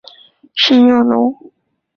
[0.55, 1.51] 圣热龙。